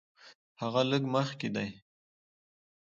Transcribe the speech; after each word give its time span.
هغه 0.61 0.81
لږ 0.89 1.03
مخکې 1.15 1.47
دی. 1.55 1.67